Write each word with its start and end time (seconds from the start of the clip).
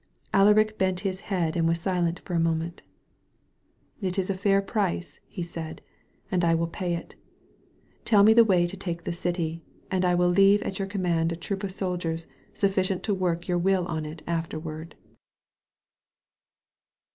Alaric 0.33 0.79
bent 0.79 1.01
his 1.01 1.19
head 1.29 1.55
and 1.55 1.67
was 1.67 1.79
silent 1.79 2.19
for 2.21 2.33
a 2.33 2.39
moment. 2.39 2.81
"It 4.01 4.17
is 4.17 4.31
a 4.31 4.33
fair 4.33 4.59
price," 4.59 5.19
he 5.27 5.43
said, 5.43 5.79
"and 6.31 6.43
I 6.43 6.55
will 6.55 6.65
pay 6.65 6.95
it. 6.95 7.13
Tell 8.03 8.23
me 8.23 8.33
the 8.33 8.43
way 8.43 8.65
to 8.65 8.75
take 8.75 9.03
the 9.03 9.13
city, 9.13 9.61
and 9.91 10.03
I 10.03 10.15
will 10.15 10.29
leave 10.29 10.63
at 10.63 10.79
your 10.79 10.87
command 10.87 11.31
a 11.31 11.35
troop 11.35 11.63
of 11.63 11.71
soldiers 11.71 12.25
sufficient 12.51 13.03
to 13.03 13.13
work 13.13 13.47
your 13.47 13.59
will 13.59 13.85
on 13.85 14.07
it 14.07 14.23
afterward." 14.25 14.95